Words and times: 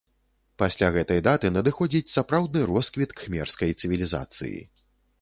Пасля 0.61 0.89
гэтай 0.95 1.21
даты 1.27 1.51
надыходзіць 1.57 2.13
сапраўдны 2.15 2.65
росквіт 2.73 3.17
кхмерскай 3.23 3.81
цывілізацыі. 3.81 4.61